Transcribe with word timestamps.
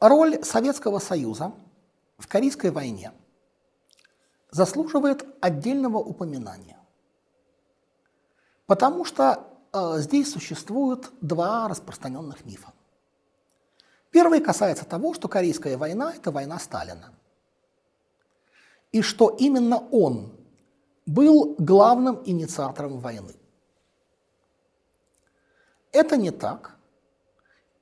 Роль 0.00 0.42
Советского 0.42 0.98
Союза 0.98 1.52
в 2.16 2.26
Корейской 2.26 2.70
войне 2.70 3.12
заслуживает 4.50 5.26
отдельного 5.42 5.98
упоминания, 5.98 6.78
потому 8.66 9.04
что 9.04 9.46
э, 9.72 9.98
здесь 9.98 10.32
существуют 10.32 11.12
два 11.20 11.68
распространенных 11.68 12.46
мифа. 12.46 12.72
Первый 14.10 14.40
касается 14.40 14.86
того, 14.86 15.12
что 15.12 15.28
Корейская 15.28 15.76
война– 15.76 16.14
это 16.16 16.30
война 16.30 16.58
Сталина, 16.58 17.12
и 18.90 19.02
что 19.02 19.28
именно 19.28 19.78
он 19.90 20.32
был 21.04 21.56
главным 21.58 22.22
инициатором 22.24 23.00
войны. 23.00 23.34
Это 25.92 26.16
не 26.16 26.30
так– 26.30 26.76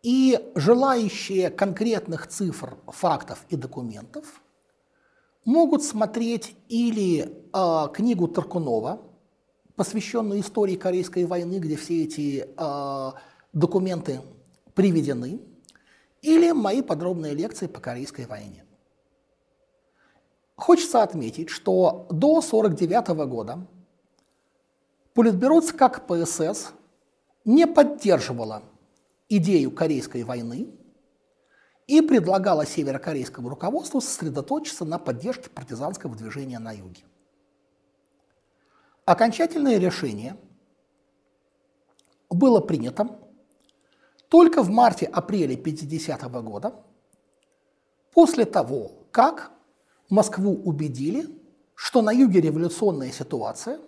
и 0.03 0.53
желающие 0.55 1.51
конкретных 1.51 2.29
цифр, 2.29 2.79
фактов 2.87 3.45
и 3.48 3.57
документов 3.57 4.43
могут 5.45 5.83
смотреть 5.83 6.55
или 6.69 7.31
э, 7.53 7.89
книгу 7.93 8.29
Таркунова, 8.29 9.01
посвященную 9.77 10.41
истории 10.41 10.77
Корейской 10.77 11.25
войны, 11.25 11.59
где 11.59 11.77
все 11.77 12.05
эти 12.05 12.48
э, 12.57 13.12
документы 13.53 14.20
приведены, 14.75 15.41
или 16.23 16.53
мои 16.53 16.83
подробные 16.83 17.34
лекции 17.34 17.67
по 17.67 17.81
Корейской 17.81 18.27
войне. 18.27 18.65
Хочется 20.56 21.03
отметить, 21.03 21.48
что 21.48 22.06
до 22.11 22.39
1949 22.39 23.09
года 23.29 23.67
Политбюро 25.15 25.61
как 25.77 26.06
ПСС 26.06 26.73
не 27.48 27.66
поддерживало 27.66 28.62
идею 29.30 29.70
Корейской 29.70 30.23
войны 30.23 30.69
и 31.86 32.03
предлагала 32.03 32.67
северокорейскому 32.67 33.48
руководству 33.48 34.03
сосредоточиться 34.03 34.84
на 34.84 34.98
поддержке 34.98 35.48
партизанского 35.48 36.14
движения 36.14 36.58
на 36.58 36.73
юге. 36.73 37.05
Окончательное 39.06 39.78
решение 39.78 40.36
было 42.28 42.61
принято 42.61 43.19
только 44.28 44.62
в 44.62 44.69
марте-апреле 44.69 45.56
50 45.56 46.25
-го 46.25 46.42
года, 46.42 46.75
после 48.12 48.45
того, 48.45 49.06
как 49.11 49.53
Москву 50.11 50.53
убедили, 50.53 51.27
что 51.75 52.03
на 52.03 52.12
юге 52.12 52.42
революционная 52.42 53.11
ситуация, 53.11 53.80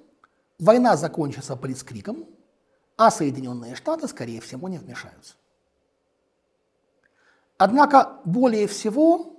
война 0.58 0.96
закончится 0.96 1.56
блицкригом, 1.56 2.24
а 3.00 3.10
Соединенные 3.10 3.76
Штаты, 3.76 4.06
скорее 4.08 4.42
всего, 4.42 4.68
не 4.68 4.76
вмешаются. 4.76 5.36
Однако 7.56 8.20
более 8.26 8.66
всего 8.66 9.36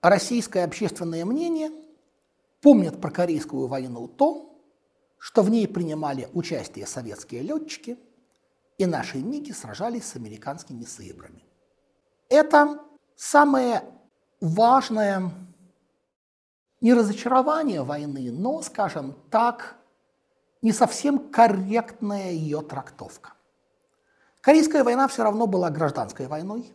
российское 0.00 0.64
общественное 0.64 1.26
мнение 1.26 1.70
помнит 2.62 2.98
про 3.02 3.10
Корейскую 3.10 3.66
войну 3.66 4.08
то, 4.08 4.58
что 5.18 5.42
в 5.42 5.50
ней 5.50 5.68
принимали 5.68 6.30
участие 6.32 6.86
советские 6.86 7.42
летчики, 7.42 7.98
и 8.78 8.86
наши 8.86 9.18
МИГи 9.18 9.52
сражались 9.52 10.06
с 10.06 10.16
американскими 10.16 10.84
сыбрами. 10.84 11.44
Это 12.30 12.80
самое 13.14 13.84
важное 14.40 15.30
не 16.80 16.94
разочарование 16.94 17.82
войны, 17.82 18.32
но, 18.32 18.62
скажем 18.62 19.14
так, 19.30 19.77
не 20.62 20.72
совсем 20.72 21.30
корректная 21.30 22.32
ее 22.32 22.62
трактовка. 22.62 23.34
Корейская 24.40 24.84
война 24.84 25.08
все 25.08 25.22
равно 25.22 25.46
была 25.46 25.70
гражданской 25.70 26.26
войной, 26.26 26.72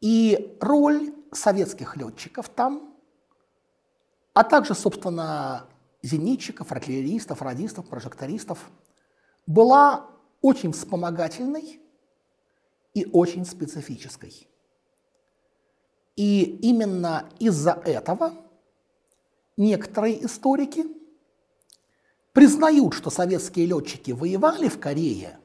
и 0.00 0.56
роль 0.60 1.14
советских 1.32 1.96
летчиков 1.96 2.48
там, 2.48 2.94
а 4.32 4.44
также, 4.44 4.74
собственно, 4.74 5.66
зенитчиков, 6.02 6.70
артиллеристов, 6.72 7.42
радистов, 7.42 7.88
прожектористов, 7.88 8.70
была 9.46 10.10
очень 10.42 10.72
вспомогательной 10.72 11.80
и 12.92 13.06
очень 13.12 13.44
специфической. 13.44 14.48
И 16.16 16.42
именно 16.42 17.28
из-за 17.38 17.72
этого 17.72 18.34
некоторые 19.56 20.24
историки– 20.24 20.86
признают, 22.34 22.92
что 22.92 23.08
советские 23.08 23.64
летчики 23.64 24.10
воевали 24.10 24.68
в 24.68 24.78
Корее, 24.78 25.38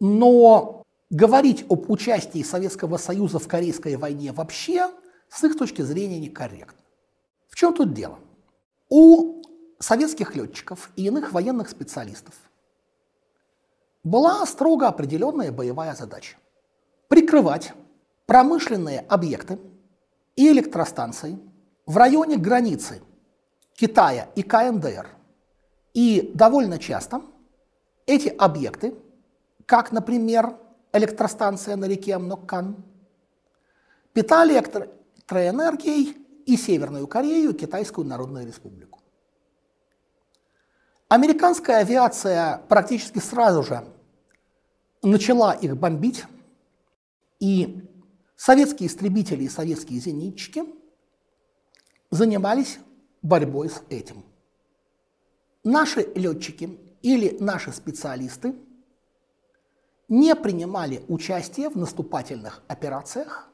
но 0.00 0.82
говорить 1.10 1.64
об 1.68 1.88
участии 1.90 2.42
Советского 2.42 2.96
Союза 2.96 3.38
в 3.38 3.46
Корейской 3.46 3.96
войне 3.96 4.32
вообще 4.32 4.90
с 5.28 5.44
их 5.44 5.56
точки 5.56 5.82
зрения 5.82 6.18
некорректно. 6.18 6.80
В 7.48 7.54
чем 7.54 7.74
тут 7.74 7.92
дело? 7.92 8.18
У 8.88 9.42
советских 9.78 10.34
летчиков 10.34 10.90
и 10.96 11.04
иных 11.04 11.32
военных 11.32 11.68
специалистов 11.68 12.34
была 14.02 14.44
строго 14.46 14.88
определенная 14.88 15.52
боевая 15.52 15.94
задача– 15.94 16.36
прикрывать 17.08 17.74
промышленные 18.24 19.00
объекты 19.00 19.58
и 20.34 20.48
электростанции 20.50 21.38
в 21.84 21.96
районе 21.98 22.36
границы 22.36 23.02
Китая 23.74 24.30
и 24.34 24.42
КНДР 24.42 25.15
и 25.96 26.30
довольно 26.34 26.78
часто 26.78 27.22
эти 28.04 28.28
объекты, 28.28 28.94
как, 29.64 29.92
например, 29.92 30.54
электростанция 30.92 31.74
на 31.76 31.86
реке 31.86 32.18
Мноккан, 32.18 32.84
питали 34.12 34.52
электроэнергией 34.52 36.18
и 36.44 36.56
Северную 36.58 37.06
Корею, 37.06 37.50
и 37.50 37.54
Китайскую 37.54 38.06
Народную 38.06 38.46
Республику. 38.46 39.00
Американская 41.08 41.78
авиация 41.78 42.58
практически 42.68 43.18
сразу 43.18 43.62
же 43.62 43.82
начала 45.02 45.54
их 45.54 45.78
бомбить, 45.78 46.24
и 47.40 47.88
советские 48.36 48.90
истребители 48.90 49.44
и 49.44 49.48
советские 49.48 50.00
зенитчики 50.00 50.62
занимались 52.10 52.80
борьбой 53.22 53.70
с 53.70 53.80
этим– 53.88 54.26
наши 55.66 56.08
летчики 56.14 56.78
или 57.02 57.36
наши 57.40 57.72
специалисты 57.72 58.54
не 60.08 60.34
принимали 60.36 61.02
участие 61.08 61.68
в 61.68 61.76
наступательных 61.76 62.62
операциях, 62.68 63.48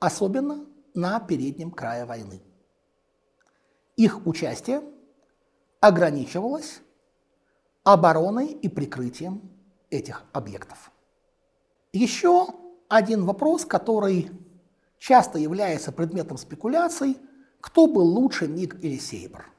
особенно 0.00 0.66
на 0.94 1.20
переднем 1.20 1.70
крае 1.70 2.04
войны. 2.04 2.42
Их 3.96 4.26
участие 4.26 4.82
ограничивалось 5.80 6.80
обороной 7.84 8.48
и 8.48 8.68
прикрытием 8.68 9.40
этих 9.90 10.24
объектов. 10.32 10.90
Еще 11.92 12.48
один 12.88 13.24
вопрос, 13.24 13.64
который 13.64 14.30
часто 14.98 15.38
является 15.38 15.92
предметом 15.92 16.36
спекуляций, 16.38 17.16
кто 17.60 17.86
был 17.86 18.04
лучше 18.04 18.48
МиГ 18.48 18.82
или 18.82 18.98
Сейбр– 18.98 19.46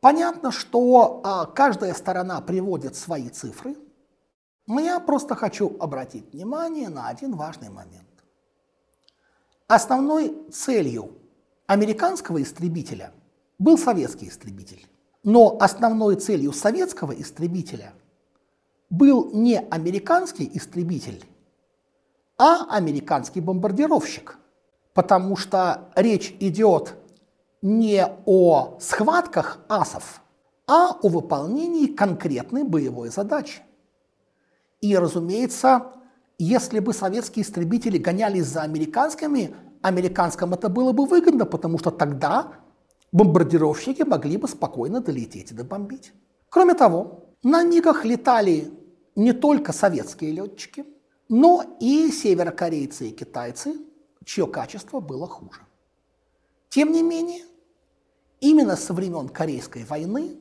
Понятно, 0.00 0.52
что 0.52 1.20
а, 1.24 1.46
каждая 1.46 1.92
сторона 1.92 2.40
приводит 2.40 2.94
свои 2.94 3.28
цифры, 3.28 3.76
но 4.66 4.80
я 4.80 5.00
просто 5.00 5.34
хочу 5.34 5.76
обратить 5.80 6.32
внимание 6.32 6.88
на 6.88 7.08
один 7.08 7.34
важный 7.34 7.68
момент. 7.70 8.06
Основной 9.66 10.34
целью 10.52 11.18
американского 11.66 12.40
истребителя 12.42 13.12
был 13.58 13.76
советский 13.76 14.28
истребитель, 14.28 14.86
но 15.24 15.56
основной 15.60 16.16
целью 16.16 16.52
советского 16.52 17.12
истребителя 17.12 17.92
был 18.88 19.30
не 19.32 19.58
американский 19.58 20.48
истребитель, 20.54 21.24
а 22.38 22.66
американский 22.74 23.40
бомбардировщик, 23.40 24.38
потому 24.94 25.36
что 25.36 25.90
речь 25.96 26.34
идет 26.38 26.94
не 27.62 28.06
о 28.26 28.78
схватках 28.80 29.58
асов, 29.68 30.20
а 30.66 30.98
о 31.02 31.08
выполнении 31.08 31.86
конкретной 31.86 32.64
боевой 32.64 33.08
задачи. 33.08 33.62
И, 34.80 34.96
разумеется, 34.96 35.92
если 36.38 36.78
бы 36.78 36.92
советские 36.92 37.44
истребители 37.44 37.98
гонялись 37.98 38.46
за 38.46 38.62
американскими, 38.62 39.54
американским 39.82 40.54
это 40.54 40.68
было 40.68 40.92
бы 40.92 41.06
выгодно, 41.06 41.46
потому 41.46 41.78
что 41.78 41.90
тогда 41.90 42.52
бомбардировщики 43.10 44.02
могли 44.02 44.36
бы 44.36 44.46
спокойно 44.46 45.00
долететь 45.00 45.50
и 45.50 45.54
добомбить. 45.54 46.12
Кроме 46.48 46.74
того, 46.74 47.24
на 47.42 47.64
МИГах 47.64 48.04
летали 48.04 48.70
не 49.16 49.32
только 49.32 49.72
советские 49.72 50.32
летчики, 50.32 50.84
но 51.28 51.62
и 51.80 52.10
северокорейцы 52.10 53.08
и 53.08 53.12
китайцы, 53.12 53.74
чье 54.24 54.46
качество 54.46 55.00
было 55.00 55.26
хуже. 55.26 55.60
Тем 56.68 56.92
не 56.92 57.02
менее, 57.02 57.44
именно 58.40 58.76
со 58.76 58.92
времен 58.92 59.28
Корейской 59.28 59.84
войны 59.84 60.36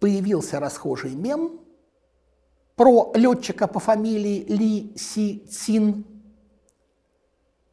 появился 0.00 0.60
расхожий 0.60 1.14
мем 1.14 1.60
про 2.76 3.12
летчика 3.14 3.66
по 3.66 3.80
фамилии 3.80 4.44
Ли 4.44 4.92
Си 4.96 5.46
Цин, 5.50 6.04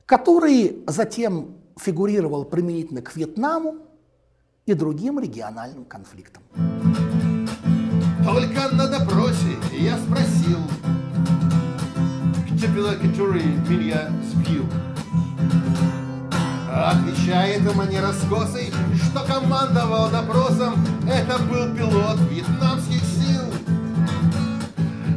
который 0.05 0.83
затем 0.87 1.57
фигурировал 1.77 2.45
применительно 2.45 3.01
к 3.01 3.15
Вьетнаму 3.15 3.77
и 4.65 4.73
другим 4.73 5.19
региональным 5.19 5.85
конфликтам. 5.85 6.43
Только 8.23 8.69
на 8.75 8.87
допросе 8.87 9.57
я 9.73 9.97
спросил, 9.97 10.59
который 13.01 13.43
меня 13.67 14.09
сбил. 14.23 14.65
Мне 17.73 18.01
раскосый, 18.01 18.71
что 18.95 19.21
командовал 19.21 20.09
допросом, 20.09 20.85
это 21.09 21.39
был 21.39 21.73
пилот 21.73 22.19
вьетнамских 22.29 23.01
сил. 23.01 23.43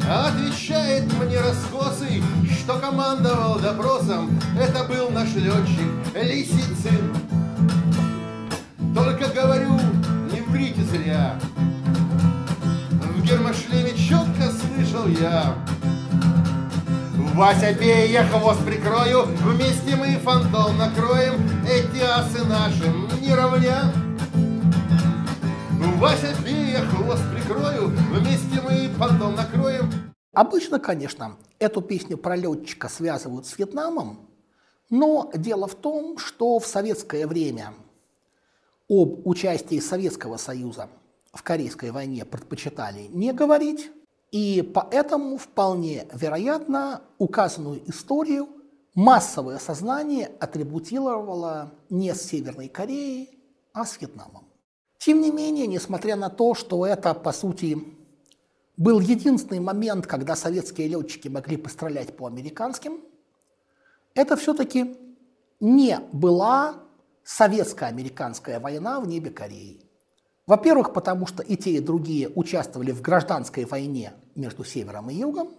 Отвечает 0.09 1.13
мне 1.15 1.41
раскосый, 1.41 2.23
что 2.49 2.79
командовал 2.79 3.59
допросом, 3.59 4.41
это 4.59 4.85
был 4.85 5.11
наш 5.11 5.35
летчик 5.35 5.91
Лисицын. 6.15 7.15
Только 8.95 9.29
говорю, 9.35 9.79
не 10.33 10.41
врите 10.41 10.83
зря, 10.85 11.35
в 12.91 13.23
гермошлеме 13.23 13.95
четко 13.97 14.51
слышал 14.51 15.09
я, 15.09 15.55
Вася, 17.35 17.77
бей, 17.81 18.13
я 18.13 18.25
хвост 18.29 18.65
прикрою, 18.65 19.25
вместе 19.43 19.97
мы 19.97 20.17
фантом 20.19 20.79
накроем, 20.79 21.35
эти 21.67 22.01
асы 22.01 22.45
нашим 22.45 23.09
не 23.21 23.35
равня. 23.35 23.93
Вася, 25.99 26.33
бей, 26.45 26.71
я 26.71 26.83
хвост 26.83 27.25
прикрою, 27.33 27.89
вместе 28.13 28.61
мы 28.63 28.89
фантом 28.97 29.35
накроем. 29.35 29.91
Обычно, 30.33 30.79
конечно, 30.79 31.37
эту 31.59 31.83
песню 31.83 32.17
про 32.19 32.37
летчика 32.37 32.89
связывают 32.89 33.47
с 33.47 33.59
Вьетнамом, 33.59 34.29
но 34.89 35.33
дело 35.35 35.67
в 35.67 35.75
том, 35.75 36.19
что 36.19 36.61
в 36.61 36.67
советское 36.69 37.27
время 37.27 37.75
об 38.89 39.27
участии 39.27 39.81
Советского 39.81 40.37
Союза 40.37 40.89
в 41.33 41.43
Корейской 41.43 41.91
войне 41.91 42.25
предпочитали 42.25 43.09
не 43.09 43.33
говорить, 43.33 43.91
и 44.35 44.63
поэтому 44.63 45.37
вполне 45.37 46.09
вероятно 46.13 47.03
указанную 47.19 47.89
историю 47.89 48.49
массовое 48.97 49.61
сознание 49.61 50.29
атрибутировало 50.41 51.73
не 51.89 52.13
с 52.13 52.23
Северной 52.23 52.67
Кореей, 52.67 53.39
а 53.73 53.85
с 53.85 54.01
Вьетнамом. 54.01 54.49
Тем 54.99 55.21
не 55.21 55.31
менее, 55.31 55.69
несмотря 55.69 56.17
на 56.17 56.31
то, 56.31 56.55
что 56.55 56.85
это, 56.85 57.15
по 57.15 57.31
сути, 57.31 57.79
был 58.77 58.99
единственный 58.99 59.61
момент, 59.61 60.09
когда 60.09 60.35
советские 60.35 60.89
летчики 60.89 61.29
могли 61.29 61.57
пострелять 61.57 62.17
по 62.17 62.27
американским, 62.27 63.03
это 64.17 64.37
все-таки 64.37 64.97
не 65.61 66.01
была 66.13 66.83
советско-американская 67.23 68.59
война 68.59 68.99
в 68.99 69.07
небе 69.07 69.31
Кореи. 69.31 69.81
Во-первых, 70.49 70.93
потому 70.93 71.29
что 71.29 71.45
и 71.45 71.57
те, 71.57 71.71
и 71.75 71.79
другие 71.79 72.33
участвовали 72.35 72.91
в 72.91 73.01
гражданской 73.01 73.65
войне 73.65 74.13
между 74.35 74.65
Севером 74.65 75.11
и 75.11 75.15
Югом. 75.15 75.51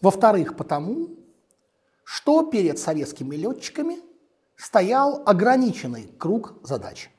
Во-вторых, 0.00 0.56
потому 0.56 1.10
что 2.04 2.44
перед 2.50 2.78
советскими 2.78 3.36
летчиками 3.36 3.98
стоял 4.56 5.22
ограниченный 5.26 6.08
круг 6.18 6.54
задач. 6.62 7.10